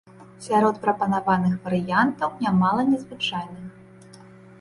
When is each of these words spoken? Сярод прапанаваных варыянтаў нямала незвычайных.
Сярод 0.43 0.75
прапанаваных 0.85 1.53
варыянтаў 1.65 2.33
нямала 2.45 2.81
незвычайных. 2.95 3.69